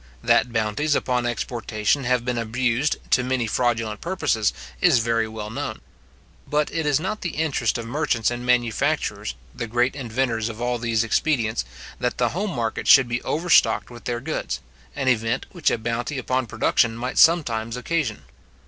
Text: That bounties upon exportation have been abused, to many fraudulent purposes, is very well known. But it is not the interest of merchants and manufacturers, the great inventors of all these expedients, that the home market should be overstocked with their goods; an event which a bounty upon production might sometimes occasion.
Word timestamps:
That 0.23 0.51
bounties 0.51 0.95
upon 0.95 1.27
exportation 1.27 2.05
have 2.05 2.25
been 2.25 2.39
abused, 2.39 2.97
to 3.11 3.23
many 3.23 3.45
fraudulent 3.45 4.01
purposes, 4.01 4.51
is 4.81 4.97
very 4.97 5.27
well 5.27 5.51
known. 5.51 5.79
But 6.47 6.71
it 6.71 6.87
is 6.87 6.99
not 6.99 7.21
the 7.21 7.35
interest 7.35 7.77
of 7.77 7.85
merchants 7.85 8.31
and 8.31 8.43
manufacturers, 8.43 9.35
the 9.53 9.67
great 9.67 9.95
inventors 9.95 10.49
of 10.49 10.59
all 10.59 10.79
these 10.79 11.03
expedients, 11.03 11.65
that 11.99 12.17
the 12.17 12.29
home 12.29 12.49
market 12.55 12.87
should 12.87 13.07
be 13.07 13.21
overstocked 13.21 13.91
with 13.91 14.05
their 14.05 14.19
goods; 14.19 14.59
an 14.95 15.07
event 15.07 15.45
which 15.51 15.69
a 15.69 15.77
bounty 15.77 16.17
upon 16.17 16.47
production 16.47 16.95
might 16.97 17.19
sometimes 17.19 17.77
occasion. 17.77 18.23